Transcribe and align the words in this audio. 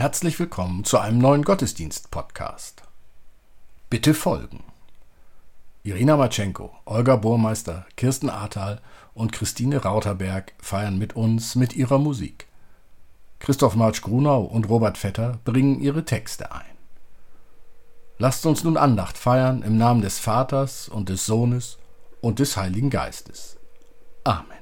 Herzlich 0.00 0.38
willkommen 0.38 0.84
zu 0.84 0.96
einem 0.96 1.18
neuen 1.18 1.42
Gottesdienst-Podcast. 1.42 2.84
Bitte 3.90 4.14
folgen. 4.14 4.64
Irina 5.82 6.16
Matschenko, 6.16 6.72
Olga 6.86 7.16
Burmeister, 7.16 7.84
Kirsten 7.98 8.30
Ahrtal 8.30 8.80
und 9.12 9.30
Christine 9.30 9.82
Rauterberg 9.82 10.54
feiern 10.58 10.96
mit 10.96 11.16
uns 11.16 11.54
mit 11.54 11.76
ihrer 11.76 11.98
Musik. 11.98 12.46
Christoph 13.40 13.76
Marsch-Grunau 13.76 14.40
und 14.40 14.70
Robert 14.70 14.96
Vetter 14.96 15.38
bringen 15.44 15.78
ihre 15.82 16.06
Texte 16.06 16.50
ein. 16.50 16.78
Lasst 18.16 18.46
uns 18.46 18.64
nun 18.64 18.78
Andacht 18.78 19.18
feiern 19.18 19.60
im 19.60 19.76
Namen 19.76 20.00
des 20.00 20.18
Vaters 20.18 20.88
und 20.88 21.10
des 21.10 21.26
Sohnes 21.26 21.76
und 22.22 22.38
des 22.38 22.56
Heiligen 22.56 22.88
Geistes. 22.88 23.58
Amen. 24.24 24.59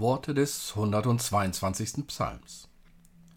Worte 0.00 0.32
des 0.34 0.72
122. 0.74 2.06
Psalms, 2.06 2.68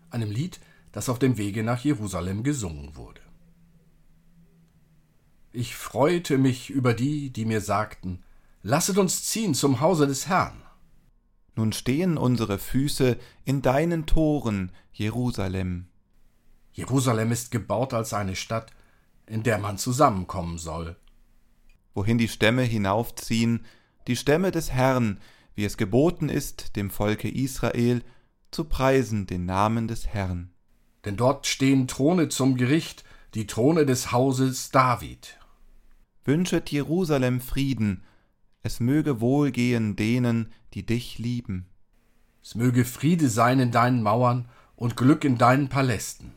einem 0.09 0.31
Lied, 0.31 0.59
das 0.91 1.09
auf 1.09 1.19
dem 1.19 1.37
Wege 1.37 1.63
nach 1.63 1.83
Jerusalem 1.83 2.43
gesungen 2.43 2.95
wurde. 2.95 3.22
Ich 5.55 5.75
freute 5.75 6.39
mich 6.39 6.71
über 6.71 6.95
die, 6.95 7.29
die 7.29 7.45
mir 7.45 7.61
sagten, 7.61 8.23
Lasset 8.63 8.97
uns 8.97 9.23
ziehen 9.23 9.53
zum 9.53 9.81
Hause 9.81 10.07
des 10.07 10.27
Herrn. 10.27 10.63
Nun 11.55 11.73
stehen 11.73 12.17
unsere 12.17 12.57
Füße 12.57 13.19
in 13.45 13.61
deinen 13.61 14.07
Toren, 14.07 14.71
Jerusalem. 14.91 15.85
Jerusalem 16.71 17.31
ist 17.31 17.51
gebaut 17.51 17.93
als 17.93 18.15
eine 18.15 18.35
Stadt, 18.35 18.71
in 19.27 19.43
der 19.43 19.59
man 19.59 19.77
zusammenkommen 19.77 20.57
soll. 20.57 20.95
Wohin 21.93 22.17
die 22.17 22.29
Stämme 22.29 22.63
hinaufziehen, 22.63 23.63
die 24.07 24.15
Stämme 24.15 24.49
des 24.49 24.71
Herrn, 24.71 25.19
wie 25.53 25.65
es 25.65 25.77
geboten 25.77 26.29
ist, 26.29 26.75
dem 26.77 26.89
Volke 26.89 27.29
Israel 27.29 28.01
zu 28.49 28.63
preisen 28.63 29.27
den 29.27 29.45
Namen 29.45 29.87
des 29.87 30.07
Herrn. 30.07 30.51
Denn 31.05 31.15
dort 31.15 31.45
stehen 31.45 31.87
Throne 31.87 32.29
zum 32.29 32.57
Gericht, 32.57 33.03
die 33.35 33.45
Throne 33.45 33.85
des 33.85 34.11
Hauses 34.11 34.71
David. 34.71 35.37
Wünschet 36.25 36.71
Jerusalem 36.71 37.41
Frieden, 37.41 38.03
es 38.61 38.79
möge 38.79 39.19
wohlgehen 39.19 39.95
denen, 39.95 40.53
die 40.73 40.85
dich 40.85 41.19
lieben. 41.19 41.65
Es 42.41 42.55
möge 42.55 42.85
Friede 42.85 43.29
sein 43.29 43.59
in 43.59 43.71
deinen 43.71 44.01
Mauern 44.01 44.47
und 44.75 44.95
Glück 44.95 45.25
in 45.25 45.37
deinen 45.37 45.67
Palästen. 45.67 46.33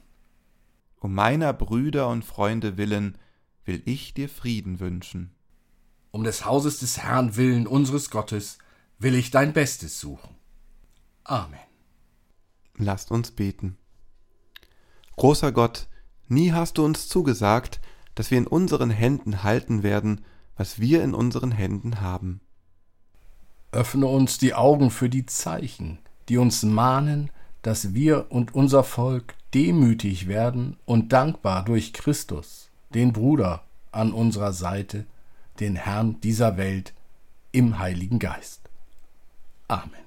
Um 1.00 1.14
meiner 1.14 1.52
Brüder 1.52 2.08
und 2.08 2.24
Freunde 2.24 2.76
willen 2.76 3.16
will 3.64 3.82
ich 3.84 4.12
dir 4.12 4.28
Frieden 4.28 4.80
wünschen. 4.80 5.32
Um 6.10 6.24
des 6.24 6.44
Hauses 6.44 6.80
des 6.80 6.98
Herrn 6.98 7.36
willen 7.36 7.66
unseres 7.66 8.10
Gottes 8.10 8.58
will 8.98 9.14
ich 9.14 9.30
dein 9.30 9.52
Bestes 9.52 10.00
suchen. 10.00 10.34
Amen. 11.22 11.60
Lasst 12.76 13.10
uns 13.10 13.30
beten. 13.30 13.76
Großer 15.16 15.52
Gott, 15.52 15.88
nie 16.28 16.52
hast 16.52 16.78
du 16.78 16.84
uns 16.84 17.08
zugesagt, 17.08 17.80
dass 18.16 18.32
wir 18.32 18.38
in 18.38 18.48
unseren 18.48 18.90
Händen 18.90 19.44
halten 19.44 19.84
werden, 19.84 20.22
was 20.56 20.80
wir 20.80 21.04
in 21.04 21.14
unseren 21.14 21.52
Händen 21.52 22.00
haben. 22.00 22.40
Öffne 23.70 24.06
uns 24.06 24.38
die 24.38 24.54
Augen 24.54 24.90
für 24.90 25.08
die 25.08 25.26
Zeichen, 25.26 25.98
die 26.28 26.38
uns 26.38 26.64
mahnen, 26.64 27.30
dass 27.62 27.94
wir 27.94 28.26
und 28.30 28.54
unser 28.54 28.82
Volk 28.82 29.34
demütig 29.54 30.26
werden 30.28 30.76
und 30.84 31.12
dankbar 31.12 31.64
durch 31.64 31.92
Christus, 31.92 32.70
den 32.94 33.12
Bruder 33.12 33.62
an 33.92 34.12
unserer 34.12 34.52
Seite, 34.52 35.06
den 35.60 35.76
Herrn 35.76 36.20
dieser 36.20 36.56
Welt 36.56 36.94
im 37.52 37.78
Heiligen 37.78 38.18
Geist. 38.18 38.60
Amen. 39.68 40.06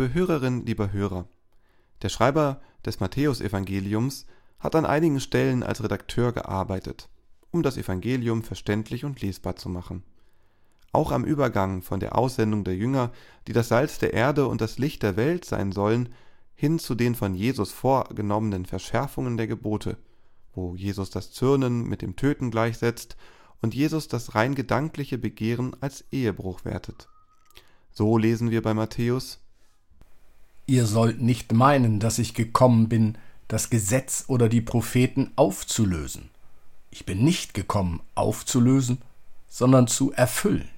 Liebe 0.00 0.14
Hörerin, 0.14 0.64
lieber 0.64 0.94
Hörer, 0.94 1.28
der 2.00 2.08
Schreiber 2.08 2.62
des 2.86 3.00
Matthäusevangeliums 3.00 4.24
hat 4.58 4.74
an 4.74 4.86
einigen 4.86 5.20
Stellen 5.20 5.62
als 5.62 5.82
Redakteur 5.82 6.32
gearbeitet, 6.32 7.10
um 7.50 7.62
das 7.62 7.76
Evangelium 7.76 8.42
verständlich 8.42 9.04
und 9.04 9.20
lesbar 9.20 9.56
zu 9.56 9.68
machen. 9.68 10.02
Auch 10.92 11.12
am 11.12 11.26
Übergang 11.26 11.82
von 11.82 12.00
der 12.00 12.16
Aussendung 12.16 12.64
der 12.64 12.76
Jünger, 12.76 13.12
die 13.46 13.52
das 13.52 13.68
Salz 13.68 13.98
der 13.98 14.14
Erde 14.14 14.46
und 14.46 14.62
das 14.62 14.78
Licht 14.78 15.02
der 15.02 15.18
Welt 15.18 15.44
sein 15.44 15.70
sollen, 15.70 16.08
hin 16.54 16.78
zu 16.78 16.94
den 16.94 17.14
von 17.14 17.34
Jesus 17.34 17.70
vorgenommenen 17.70 18.64
Verschärfungen 18.64 19.36
der 19.36 19.48
Gebote, 19.48 19.98
wo 20.54 20.76
Jesus 20.76 21.10
das 21.10 21.30
Zürnen 21.30 21.86
mit 21.86 22.00
dem 22.00 22.16
Töten 22.16 22.50
gleichsetzt 22.50 23.18
und 23.60 23.74
Jesus 23.74 24.08
das 24.08 24.34
rein 24.34 24.54
gedankliche 24.54 25.18
Begehren 25.18 25.76
als 25.82 26.06
Ehebruch 26.10 26.64
wertet. 26.64 27.10
So 27.90 28.16
lesen 28.16 28.50
wir 28.50 28.62
bei 28.62 28.72
Matthäus 28.72 29.40
Ihr 30.70 30.86
sollt 30.86 31.20
nicht 31.20 31.52
meinen, 31.52 31.98
dass 31.98 32.20
ich 32.20 32.32
gekommen 32.32 32.88
bin, 32.88 33.18
das 33.48 33.70
Gesetz 33.70 34.26
oder 34.28 34.48
die 34.48 34.60
Propheten 34.60 35.32
aufzulösen. 35.34 36.30
Ich 36.92 37.04
bin 37.04 37.24
nicht 37.24 37.54
gekommen, 37.54 38.00
aufzulösen, 38.14 38.98
sondern 39.48 39.88
zu 39.88 40.12
erfüllen. 40.12 40.68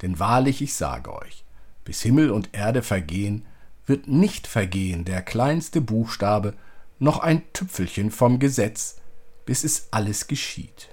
Denn 0.00 0.18
wahrlich, 0.18 0.62
ich 0.62 0.72
sage 0.72 1.12
euch, 1.12 1.44
bis 1.84 2.00
Himmel 2.00 2.30
und 2.30 2.48
Erde 2.52 2.80
vergehen, 2.80 3.44
wird 3.84 4.08
nicht 4.08 4.46
vergehen 4.46 5.04
der 5.04 5.20
kleinste 5.20 5.82
Buchstabe, 5.82 6.54
noch 6.98 7.18
ein 7.18 7.42
Tüpfelchen 7.52 8.10
vom 8.10 8.38
Gesetz, 8.38 9.02
bis 9.44 9.64
es 9.64 9.88
alles 9.90 10.28
geschieht. 10.28 10.88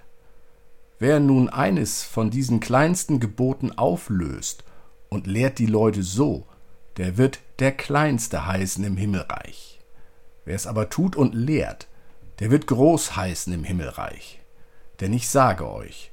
Wer 1.00 1.21
nun 1.21 1.47
eines 1.47 2.03
von 2.03 2.30
diesen 2.30 2.59
kleinsten 2.59 3.21
Geboten 3.21 3.71
auflöst 3.71 4.65
und 5.07 5.27
lehrt 5.27 5.59
die 5.59 5.65
Leute 5.65 6.03
so, 6.03 6.45
der 6.97 7.17
wird 7.17 7.39
der 7.59 7.71
Kleinste 7.71 8.45
heißen 8.45 8.83
im 8.83 8.97
Himmelreich. 8.97 9.79
Wer 10.45 10.55
es 10.55 10.67
aber 10.67 10.89
tut 10.89 11.15
und 11.15 11.33
lehrt, 11.33 11.88
der 12.39 12.51
wird 12.51 12.67
groß 12.67 13.15
heißen 13.15 13.53
im 13.53 13.63
Himmelreich. 13.63 14.39
Denn 14.99 15.13
ich 15.13 15.29
sage 15.29 15.69
euch, 15.69 16.11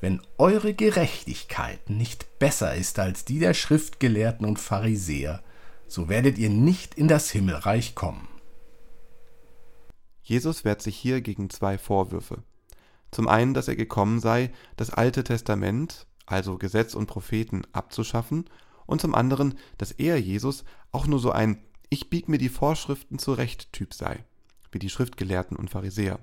wenn 0.00 0.20
eure 0.38 0.74
Gerechtigkeit 0.74 1.88
nicht 1.88 2.38
besser 2.38 2.74
ist 2.74 2.98
als 2.98 3.24
die 3.24 3.38
der 3.38 3.54
Schriftgelehrten 3.54 4.46
und 4.46 4.58
Pharisäer, 4.58 5.42
so 5.86 6.08
werdet 6.08 6.38
ihr 6.38 6.50
nicht 6.50 6.94
in 6.96 7.08
das 7.08 7.30
Himmelreich 7.30 7.94
kommen. 7.94 8.28
Jesus 10.22 10.64
wehrt 10.64 10.82
sich 10.82 10.96
hier 10.96 11.20
gegen 11.20 11.50
zwei 11.50 11.78
Vorwürfe. 11.78 12.42
Zum 13.10 13.28
einen, 13.28 13.54
dass 13.54 13.68
er 13.68 13.76
gekommen 13.76 14.18
sei, 14.18 14.50
das 14.76 14.90
Alte 14.90 15.22
Testament, 15.22 16.06
also 16.26 16.58
Gesetz 16.58 16.94
und 16.94 17.06
Propheten, 17.06 17.62
abzuschaffen, 17.72 18.46
und 18.86 19.00
zum 19.00 19.14
anderen, 19.14 19.58
dass 19.78 19.92
er, 19.92 20.20
Jesus, 20.20 20.64
auch 20.92 21.06
nur 21.06 21.18
so 21.18 21.30
ein 21.30 21.58
Ich 21.90 22.10
bieg 22.10 22.28
mir 22.28 22.38
die 22.38 22.48
Vorschriften 22.48 23.18
zurecht 23.18 23.72
Typ 23.72 23.94
sei, 23.94 24.24
wie 24.72 24.78
die 24.78 24.90
Schriftgelehrten 24.90 25.56
und 25.56 25.70
Pharisäer. 25.70 26.18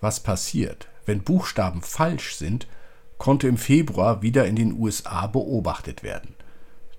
Was 0.00 0.22
passiert, 0.22 0.88
wenn 1.06 1.24
Buchstaben 1.24 1.82
falsch 1.82 2.36
sind, 2.36 2.68
konnte 3.18 3.48
im 3.48 3.56
Februar 3.56 4.22
wieder 4.22 4.46
in 4.46 4.56
den 4.56 4.72
USA 4.72 5.26
beobachtet 5.26 6.02
werden. 6.02 6.34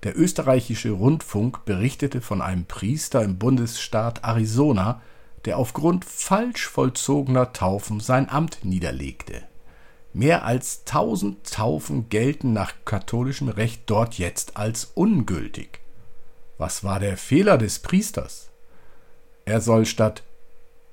Der 0.02 0.18
österreichische 0.18 0.90
Rundfunk 0.90 1.64
berichtete 1.64 2.20
von 2.20 2.40
einem 2.40 2.64
Priester 2.64 3.22
im 3.22 3.38
Bundesstaat 3.38 4.24
Arizona, 4.24 5.00
der 5.44 5.58
aufgrund 5.58 6.04
falsch 6.04 6.68
vollzogener 6.68 7.52
Taufen 7.52 8.00
sein 8.00 8.28
Amt 8.28 8.64
niederlegte. 8.64 9.42
Mehr 10.12 10.44
als 10.44 10.84
tausend 10.84 11.52
Taufen 11.52 12.08
gelten 12.08 12.52
nach 12.52 12.74
katholischem 12.84 13.48
Recht 13.48 13.82
dort 13.86 14.14
jetzt 14.18 14.56
als 14.56 14.92
ungültig. 14.94 15.80
Was 16.58 16.82
war 16.82 16.98
der 16.98 17.16
Fehler 17.16 17.58
des 17.58 17.78
Priesters? 17.78 18.50
Er 19.44 19.60
soll 19.60 19.86
statt 19.86 20.24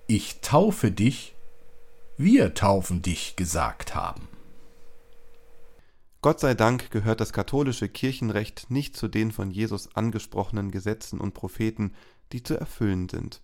Ich 0.05 0.39
taufe 0.41 0.91
dich, 0.91 1.35
wir 2.17 2.53
taufen 2.53 3.01
dich 3.01 3.35
gesagt 3.35 3.95
haben. 3.95 4.27
Gott 6.21 6.39
sei 6.39 6.53
Dank 6.53 6.91
gehört 6.91 7.21
das 7.21 7.33
katholische 7.33 7.89
Kirchenrecht 7.89 8.69
nicht 8.69 8.97
zu 8.97 9.07
den 9.07 9.31
von 9.31 9.51
Jesus 9.51 9.95
angesprochenen 9.95 10.71
Gesetzen 10.71 11.19
und 11.19 11.33
Propheten, 11.33 11.93
die 12.31 12.43
zu 12.43 12.59
erfüllen 12.59 13.07
sind. 13.09 13.41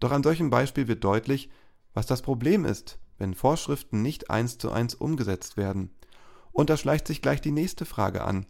Doch 0.00 0.10
an 0.10 0.22
solchem 0.22 0.50
Beispiel 0.50 0.88
wird 0.88 1.04
deutlich, 1.04 1.50
was 1.94 2.06
das 2.06 2.22
Problem 2.22 2.64
ist, 2.64 2.98
wenn 3.18 3.34
Vorschriften 3.34 4.02
nicht 4.02 4.30
eins 4.30 4.58
zu 4.58 4.70
eins 4.70 4.94
umgesetzt 4.94 5.56
werden. 5.56 5.90
Und 6.52 6.70
da 6.70 6.76
schleicht 6.76 7.06
sich 7.06 7.22
gleich 7.22 7.40
die 7.40 7.50
nächste 7.50 7.84
Frage 7.84 8.24
an. 8.24 8.46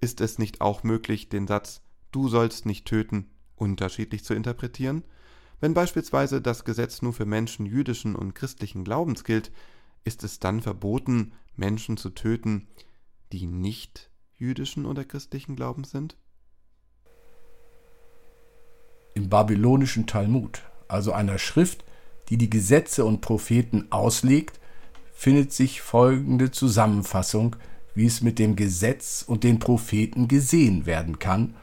Ist 0.00 0.20
es 0.20 0.38
nicht 0.38 0.60
auch 0.60 0.82
möglich, 0.82 1.28
den 1.28 1.46
Satz 1.46 1.80
Du 2.12 2.28
sollst 2.28 2.64
nicht 2.64 2.86
töten 2.86 3.30
unterschiedlich 3.56 4.24
zu 4.24 4.34
interpretieren? 4.34 5.04
Wenn 5.60 5.74
beispielsweise 5.74 6.40
das 6.40 6.64
Gesetz 6.64 7.02
nur 7.02 7.12
für 7.12 7.26
Menschen 7.26 7.66
jüdischen 7.66 8.14
und 8.14 8.34
christlichen 8.34 8.84
Glaubens 8.84 9.24
gilt, 9.24 9.50
ist 10.04 10.22
es 10.22 10.38
dann 10.38 10.60
verboten, 10.60 11.32
Menschen 11.56 11.96
zu 11.96 12.10
töten, 12.10 12.68
die 13.32 13.46
nicht 13.46 14.10
jüdischen 14.36 14.86
oder 14.86 15.04
christlichen 15.04 15.56
Glaubens 15.56 15.90
sind? 15.90 16.16
Im 19.14 19.28
babylonischen 19.28 20.06
Talmud 20.06 20.62
also 20.88 21.12
einer 21.12 21.38
Schrift, 21.38 21.84
die 22.28 22.36
die 22.36 22.50
Gesetze 22.50 23.04
und 23.04 23.20
Propheten 23.20 23.86
auslegt, 23.90 24.60
findet 25.12 25.52
sich 25.52 25.80
folgende 25.80 26.50
Zusammenfassung, 26.50 27.56
wie 27.94 28.06
es 28.06 28.20
mit 28.20 28.38
dem 28.38 28.56
Gesetz 28.56 29.24
und 29.26 29.44
den 29.44 29.58
Propheten 29.58 30.28
gesehen 30.28 30.86
werden 30.86 31.18
kann 31.18 31.54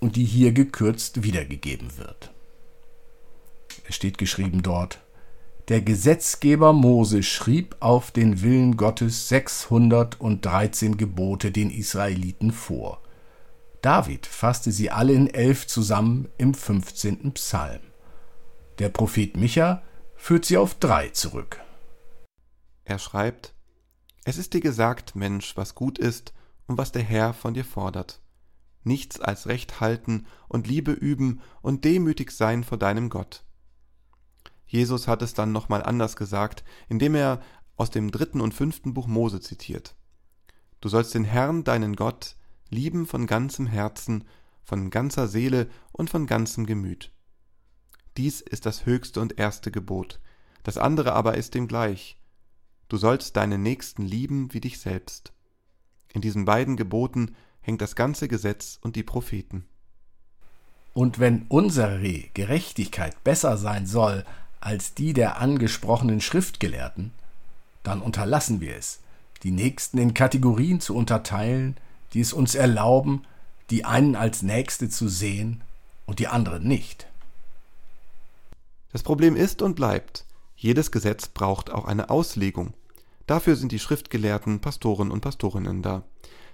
und 0.00 0.16
die 0.16 0.24
hier 0.24 0.52
gekürzt 0.52 1.22
wiedergegeben 1.22 1.98
wird. 1.98 2.32
Es 3.86 3.94
steht 3.94 4.18
geschrieben 4.18 4.62
dort, 4.62 5.00
der 5.68 5.80
Gesetzgeber 5.80 6.74
Mose 6.74 7.22
schrieb 7.22 7.76
auf 7.80 8.10
den 8.10 8.42
Willen 8.42 8.76
Gottes 8.76 9.28
613 9.28 10.98
Gebote 10.98 11.50
den 11.50 11.70
Israeliten 11.70 12.52
vor. 12.52 13.00
David 13.80 14.26
fasste 14.26 14.72
sie 14.72 14.90
alle 14.90 15.14
in 15.14 15.32
elf 15.32 15.66
zusammen 15.66 16.28
im 16.36 16.52
15. 16.52 17.32
Psalm. 17.32 17.80
Der 18.80 18.88
Prophet 18.88 19.36
Micha 19.36 19.84
führt 20.16 20.44
sie 20.44 20.56
auf 20.56 20.74
drei 20.74 21.08
zurück. 21.10 21.60
Er 22.84 22.98
schreibt, 22.98 23.54
Es 24.24 24.36
ist 24.36 24.52
dir 24.52 24.60
gesagt, 24.60 25.14
Mensch, 25.14 25.56
was 25.56 25.76
gut 25.76 25.96
ist 25.96 26.34
und 26.66 26.76
was 26.76 26.90
der 26.90 27.02
Herr 27.02 27.34
von 27.34 27.54
dir 27.54 27.64
fordert. 27.64 28.20
Nichts 28.82 29.20
als 29.20 29.46
Recht 29.46 29.80
halten 29.80 30.26
und 30.48 30.66
Liebe 30.66 30.90
üben 30.90 31.40
und 31.62 31.84
demütig 31.84 32.32
sein 32.32 32.64
vor 32.64 32.76
deinem 32.76 33.10
Gott. 33.10 33.44
Jesus 34.66 35.06
hat 35.06 35.22
es 35.22 35.34
dann 35.34 35.52
nochmal 35.52 35.84
anders 35.84 36.16
gesagt, 36.16 36.64
indem 36.88 37.14
er 37.14 37.40
aus 37.76 37.90
dem 37.90 38.10
dritten 38.10 38.40
und 38.40 38.54
fünften 38.54 38.92
Buch 38.92 39.06
Mose 39.06 39.40
zitiert. 39.40 39.94
Du 40.80 40.88
sollst 40.88 41.14
den 41.14 41.24
Herrn, 41.24 41.62
deinen 41.62 41.94
Gott, 41.94 42.34
lieben 42.70 43.06
von 43.06 43.28
ganzem 43.28 43.68
Herzen, 43.68 44.24
von 44.64 44.90
ganzer 44.90 45.28
Seele 45.28 45.68
und 45.92 46.10
von 46.10 46.26
ganzem 46.26 46.66
Gemüt. 46.66 47.13
Dies 48.16 48.40
ist 48.40 48.66
das 48.66 48.86
höchste 48.86 49.20
und 49.20 49.38
erste 49.38 49.70
Gebot. 49.70 50.20
Das 50.62 50.78
andere 50.78 51.12
aber 51.12 51.36
ist 51.36 51.54
dem 51.54 51.68
gleich. 51.68 52.16
Du 52.88 52.96
sollst 52.96 53.36
deinen 53.36 53.62
Nächsten 53.62 54.02
lieben 54.02 54.52
wie 54.52 54.60
dich 54.60 54.78
selbst. 54.78 55.32
In 56.12 56.20
diesen 56.20 56.44
beiden 56.44 56.76
Geboten 56.76 57.34
hängt 57.60 57.80
das 57.80 57.96
ganze 57.96 58.28
Gesetz 58.28 58.78
und 58.80 58.94
die 58.94 59.02
Propheten. 59.02 59.64
Und 60.92 61.18
wenn 61.18 61.46
unsere 61.48 62.00
Gerechtigkeit 62.34 63.22
besser 63.24 63.56
sein 63.56 63.86
soll 63.86 64.24
als 64.60 64.94
die 64.94 65.12
der 65.12 65.38
angesprochenen 65.38 66.20
Schriftgelehrten, 66.20 67.10
dann 67.82 68.00
unterlassen 68.00 68.60
wir 68.60 68.76
es, 68.76 69.00
die 69.42 69.50
Nächsten 69.50 69.98
in 69.98 70.14
Kategorien 70.14 70.80
zu 70.80 70.94
unterteilen, 70.94 71.76
die 72.12 72.20
es 72.20 72.32
uns 72.32 72.54
erlauben, 72.54 73.24
die 73.70 73.84
einen 73.84 74.14
als 74.14 74.42
Nächste 74.42 74.88
zu 74.88 75.08
sehen 75.08 75.62
und 76.06 76.20
die 76.20 76.28
anderen 76.28 76.66
nicht. 76.66 77.08
Das 78.94 79.02
Problem 79.02 79.34
ist 79.34 79.60
und 79.60 79.74
bleibt, 79.74 80.24
jedes 80.54 80.92
Gesetz 80.92 81.26
braucht 81.26 81.68
auch 81.68 81.84
eine 81.84 82.10
Auslegung. 82.10 82.74
Dafür 83.26 83.56
sind 83.56 83.72
die 83.72 83.80
Schriftgelehrten, 83.80 84.60
Pastoren 84.60 85.10
und 85.10 85.20
Pastorinnen 85.20 85.82
da. 85.82 86.04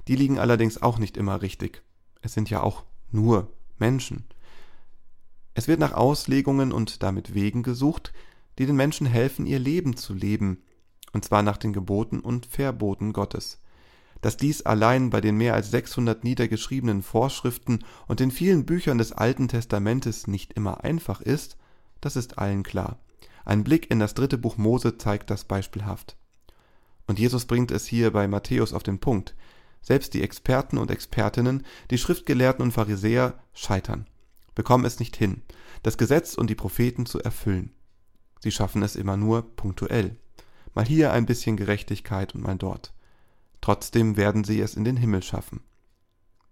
Die 0.08 0.16
liegen 0.16 0.38
allerdings 0.38 0.80
auch 0.80 0.96
nicht 0.98 1.18
immer 1.18 1.42
richtig. 1.42 1.82
Es 2.22 2.32
sind 2.32 2.48
ja 2.48 2.62
auch 2.62 2.84
nur 3.10 3.52
Menschen. 3.78 4.24
Es 5.52 5.68
wird 5.68 5.80
nach 5.80 5.92
Auslegungen 5.92 6.72
und 6.72 7.02
damit 7.02 7.34
Wegen 7.34 7.62
gesucht, 7.62 8.14
die 8.58 8.64
den 8.64 8.76
Menschen 8.76 9.06
helfen, 9.06 9.44
ihr 9.44 9.58
Leben 9.58 9.98
zu 9.98 10.14
leben, 10.14 10.62
und 11.12 11.26
zwar 11.26 11.42
nach 11.42 11.58
den 11.58 11.74
Geboten 11.74 12.20
und 12.20 12.46
Verboten 12.46 13.12
Gottes. 13.12 13.60
Dass 14.22 14.38
dies 14.38 14.62
allein 14.62 15.10
bei 15.10 15.20
den 15.20 15.36
mehr 15.36 15.52
als 15.52 15.70
600 15.72 16.24
niedergeschriebenen 16.24 17.02
Vorschriften 17.02 17.80
und 18.08 18.18
den 18.18 18.30
vielen 18.30 18.64
Büchern 18.64 18.96
des 18.96 19.12
Alten 19.12 19.46
Testamentes 19.48 20.26
nicht 20.26 20.54
immer 20.54 20.82
einfach 20.84 21.20
ist, 21.20 21.58
das 22.00 22.16
ist 22.16 22.38
allen 22.38 22.62
klar. 22.62 22.98
Ein 23.44 23.64
Blick 23.64 23.90
in 23.90 23.98
das 23.98 24.14
dritte 24.14 24.38
Buch 24.38 24.56
Mose 24.56 24.98
zeigt 24.98 25.30
das 25.30 25.44
beispielhaft. 25.44 26.16
Und 27.06 27.18
Jesus 27.18 27.46
bringt 27.46 27.70
es 27.70 27.86
hier 27.86 28.12
bei 28.12 28.28
Matthäus 28.28 28.72
auf 28.72 28.82
den 28.82 29.00
Punkt. 29.00 29.34
Selbst 29.82 30.14
die 30.14 30.22
Experten 30.22 30.78
und 30.78 30.90
Expertinnen, 30.90 31.64
die 31.90 31.98
Schriftgelehrten 31.98 32.62
und 32.62 32.72
Pharisäer 32.72 33.38
scheitern, 33.54 34.06
bekommen 34.54 34.84
es 34.84 35.00
nicht 35.00 35.16
hin, 35.16 35.42
das 35.82 35.98
Gesetz 35.98 36.34
und 36.34 36.50
die 36.50 36.54
Propheten 36.54 37.06
zu 37.06 37.20
erfüllen. 37.20 37.72
Sie 38.40 38.52
schaffen 38.52 38.82
es 38.82 38.96
immer 38.96 39.16
nur 39.16 39.56
punktuell. 39.56 40.16
Mal 40.74 40.86
hier 40.86 41.12
ein 41.12 41.26
bisschen 41.26 41.56
Gerechtigkeit 41.56 42.34
und 42.34 42.42
mal 42.42 42.56
dort. 42.56 42.92
Trotzdem 43.60 44.16
werden 44.16 44.44
sie 44.44 44.60
es 44.60 44.74
in 44.74 44.84
den 44.84 44.96
Himmel 44.96 45.22
schaffen. 45.22 45.60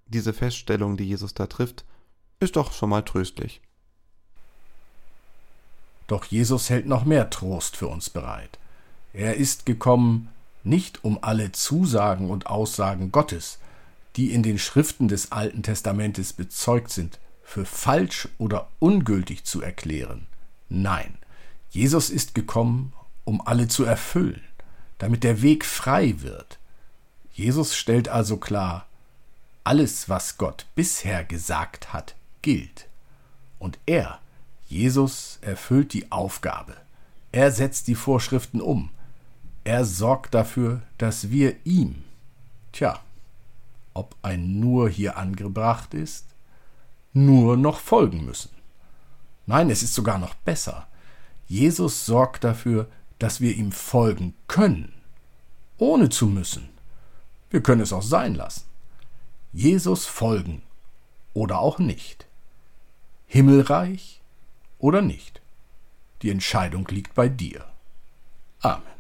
Diese 0.07 0.33
Feststellung, 0.33 0.97
die 0.97 1.05
Jesus 1.05 1.35
da 1.35 1.47
trifft, 1.47 1.85
ist 2.41 2.57
doch 2.57 2.73
schon 2.73 2.91
mal 2.91 3.03
tröstlich. 3.03 3.61
Doch 6.09 6.25
Jesus 6.25 6.71
hält 6.71 6.87
noch 6.87 7.05
mehr 7.05 7.31
Trost 7.31 7.77
für 7.77 7.87
uns 7.87 8.11
bereit. 8.11 8.59
Er 9.13 9.37
ist 9.37 9.67
gekommen, 9.67 10.31
nicht 10.65 11.05
um 11.05 11.19
alle 11.23 11.53
Zusagen 11.53 12.31
und 12.31 12.47
Aussagen 12.47 13.13
Gottes, 13.13 13.59
die 14.17 14.33
in 14.33 14.43
den 14.43 14.59
Schriften 14.59 15.07
des 15.07 15.31
Alten 15.31 15.63
Testamentes 15.63 16.33
bezeugt 16.33 16.91
sind, 16.91 17.21
für 17.45 17.65
falsch 17.65 18.29
oder 18.39 18.69
ungültig 18.81 19.45
zu 19.45 19.63
erklären. 19.63 20.27
Nein, 20.69 21.17
Jesus 21.71 22.11
ist 22.11 22.35
gekommen, 22.35 22.93
um 23.25 23.41
alle 23.41 23.69
zu 23.69 23.85
erfüllen, 23.85 24.43
damit 24.99 25.25
der 25.25 25.43
Weg 25.43 25.65
frei 25.65 26.17
wird. 26.19 26.59
Jesus 27.33 27.77
stellt 27.77 28.09
also 28.09 28.39
klar, 28.39 28.87
alles, 29.65 30.09
was 30.09 30.39
Gott 30.39 30.67
bisher 30.75 31.25
gesagt 31.25 31.93
hat, 31.93 32.15
gilt. 32.43 32.87
Und 33.59 33.79
er, 33.87 34.19
Jesus, 34.69 35.39
erfüllt 35.41 35.95
die 35.95 36.13
Aufgabe. 36.13 36.77
Er 37.33 37.51
setzt 37.51 37.89
die 37.89 37.95
Vorschriften 37.95 38.61
um. 38.61 38.91
Er 39.65 39.85
sorgt 39.85 40.35
dafür, 40.35 40.83
dass 40.99 41.31
wir 41.31 41.57
ihm, 41.65 42.05
tja, 42.73 43.01
ob 43.95 44.15
ein 44.23 44.61
nur 44.61 44.91
hier 44.91 45.17
angebracht 45.17 45.95
ist, 45.95 46.27
nur 47.15 47.57
noch 47.57 47.81
folgen 47.81 48.25
müssen. 48.25 48.51
Nein, 49.47 49.71
es 49.71 49.83
ist 49.83 49.95
sogar 49.95 50.19
noch 50.19 50.35
besser. 50.35 50.87
Jesus 51.49 52.05
sorgt 52.05 52.45
dafür, 52.45 52.87
dass 53.19 53.41
wir 53.41 53.57
ihm 53.57 53.73
folgen 53.73 54.35
können, 54.47 54.93
ohne 55.79 56.11
zu 56.11 56.27
müssen. 56.27 56.69
Wir 57.51 57.63
können 57.63 57.81
es 57.81 57.93
auch 57.95 58.03
sein 58.03 58.35
lassen. 58.35 58.65
Jesus 59.55 60.05
folgen 60.05 60.61
oder 61.33 61.59
auch 61.59 61.79
nicht. 61.79 62.27
Himmelreich 63.27 64.21
oder 64.79 65.03
nicht. 65.03 65.41
Die 66.23 66.31
Entscheidung 66.31 66.87
liegt 66.89 67.15
bei 67.15 67.29
dir. 67.29 67.65
Amen. 68.61 68.98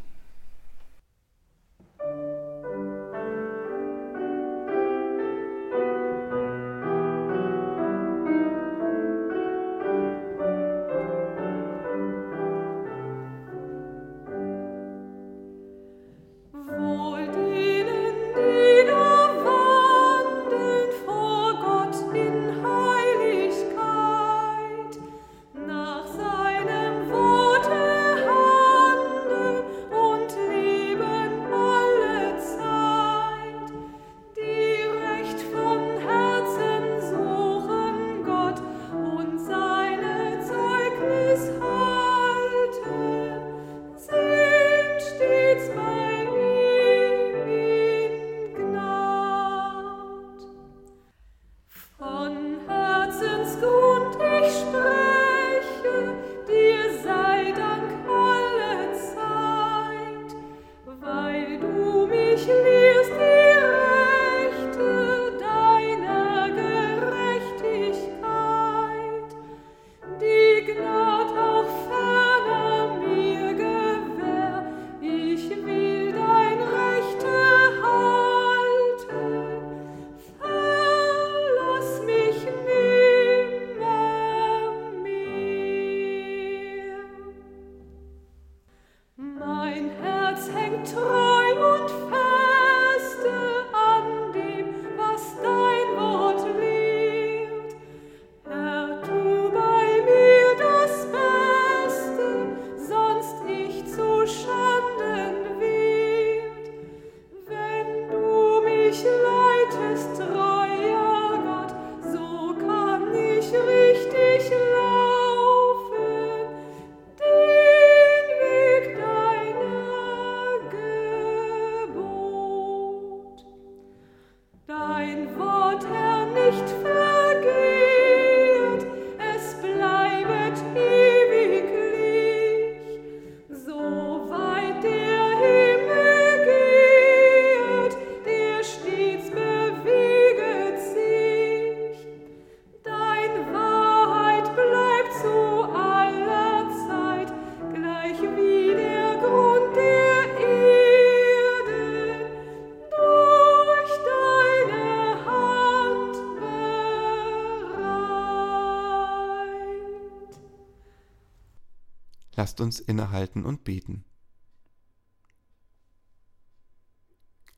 Lasst 162.59 162.61
uns 162.61 162.81
innehalten 162.81 163.45
und 163.45 163.63
beten. 163.63 164.05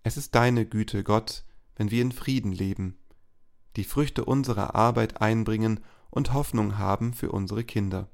Es 0.03 0.19
ist 0.19 0.35
deine 0.35 0.67
Güte, 0.67 1.05
Gott, 1.05 1.45
wenn 1.75 1.91
wir 1.91 2.03
in 2.03 2.13
Frieden 2.13 2.53
leben, 2.53 2.99
die 3.77 3.85
Früchte 3.85 4.27
unserer 4.27 4.75
Arbeit 4.75 5.23
einbringen 5.23 5.81
und 6.11 6.35
Hoffnung 6.35 6.77
haben 6.77 7.15
für 7.15 7.33
unsere 7.33 7.65
Kinder. 7.65 8.09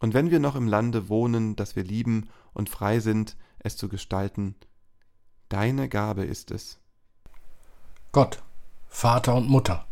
Und 0.00 0.12
wenn 0.12 0.30
wir 0.30 0.38
noch 0.38 0.54
im 0.54 0.68
Lande 0.68 1.08
wohnen, 1.08 1.56
das 1.56 1.76
wir 1.76 1.84
lieben 1.84 2.28
und 2.52 2.68
frei 2.68 3.00
sind, 3.00 3.38
es 3.60 3.78
zu 3.78 3.88
gestalten, 3.88 4.54
deine 5.48 5.88
Gabe 5.88 6.24
ist 6.24 6.50
es. 6.50 6.78
Gott, 8.12 8.42
Vater 8.86 9.34
und 9.34 9.48
Mutter, 9.48 9.86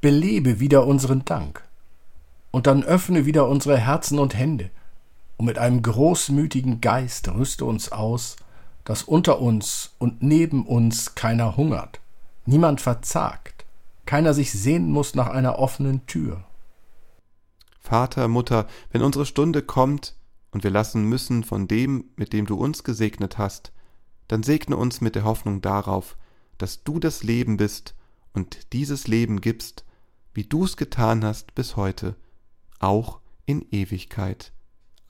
belebe 0.00 0.60
wieder 0.60 0.86
unseren 0.86 1.24
Dank, 1.24 1.68
und 2.52 2.68
dann 2.68 2.84
öffne 2.84 3.26
wieder 3.26 3.48
unsere 3.48 3.78
Herzen 3.78 4.20
und 4.20 4.36
Hände, 4.36 4.70
und 5.40 5.46
mit 5.46 5.56
einem 5.56 5.80
großmütigen 5.80 6.82
Geist 6.82 7.26
rüste 7.32 7.64
uns 7.64 7.92
aus, 7.92 8.36
dass 8.84 9.02
unter 9.02 9.40
uns 9.40 9.94
und 9.96 10.22
neben 10.22 10.66
uns 10.66 11.14
keiner 11.14 11.56
hungert, 11.56 11.98
niemand 12.44 12.82
verzagt, 12.82 13.64
keiner 14.04 14.34
sich 14.34 14.52
sehnen 14.52 14.90
muss 14.90 15.14
nach 15.14 15.28
einer 15.28 15.58
offenen 15.58 16.04
Tür. 16.04 16.44
Vater, 17.80 18.28
Mutter, 18.28 18.66
wenn 18.90 19.00
unsere 19.00 19.24
Stunde 19.24 19.62
kommt 19.62 20.14
und 20.50 20.62
wir 20.62 20.70
lassen 20.70 21.04
müssen 21.04 21.42
von 21.42 21.66
dem, 21.66 22.10
mit 22.16 22.34
dem 22.34 22.44
du 22.44 22.56
uns 22.56 22.84
gesegnet 22.84 23.38
hast, 23.38 23.72
dann 24.28 24.42
segne 24.42 24.76
uns 24.76 25.00
mit 25.00 25.14
der 25.14 25.24
Hoffnung 25.24 25.62
darauf, 25.62 26.18
dass 26.58 26.84
du 26.84 26.98
das 26.98 27.22
Leben 27.22 27.56
bist 27.56 27.94
und 28.34 28.74
dieses 28.74 29.08
Leben 29.08 29.40
gibst, 29.40 29.86
wie 30.34 30.44
du's 30.44 30.76
getan 30.76 31.24
hast 31.24 31.54
bis 31.54 31.76
heute, 31.76 32.14
auch 32.78 33.20
in 33.46 33.64
Ewigkeit. 33.70 34.52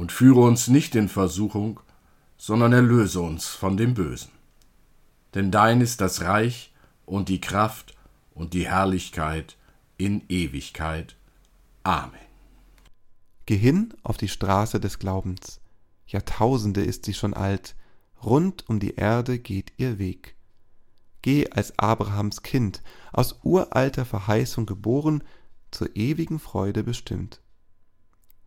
Und 0.00 0.12
führe 0.12 0.40
uns 0.40 0.68
nicht 0.68 0.94
in 0.94 1.10
Versuchung, 1.10 1.78
sondern 2.38 2.72
erlöse 2.72 3.20
uns 3.20 3.48
von 3.48 3.76
dem 3.76 3.92
Bösen. 3.92 4.30
Denn 5.34 5.50
dein 5.50 5.82
ist 5.82 6.00
das 6.00 6.22
Reich 6.22 6.72
und 7.04 7.28
die 7.28 7.42
Kraft 7.42 7.94
und 8.32 8.54
die 8.54 8.66
Herrlichkeit 8.66 9.58
in 9.98 10.22
Ewigkeit. 10.30 11.16
Amen. 11.82 12.14
Geh 13.44 13.58
hin 13.58 13.92
auf 14.02 14.16
die 14.16 14.28
Straße 14.28 14.80
des 14.80 14.98
Glaubens. 14.98 15.60
Jahrtausende 16.06 16.80
ist 16.80 17.04
sie 17.04 17.12
schon 17.12 17.34
alt, 17.34 17.76
rund 18.24 18.66
um 18.70 18.80
die 18.80 18.94
Erde 18.94 19.38
geht 19.38 19.74
ihr 19.76 19.98
Weg. 19.98 20.34
Geh 21.20 21.50
als 21.50 21.78
Abrahams 21.78 22.40
Kind, 22.42 22.82
aus 23.12 23.40
uralter 23.42 24.06
Verheißung 24.06 24.64
geboren, 24.64 25.22
zur 25.70 25.94
ewigen 25.94 26.38
Freude 26.38 26.84
bestimmt. 26.84 27.39